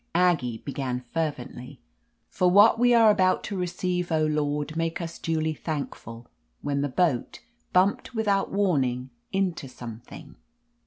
[0.15, 1.79] Aggie began fervently,
[2.27, 6.25] "For what we are about to receive, O Lord, make us duly thank ful,"
[6.63, 10.37] when the boat bumped without warning into something.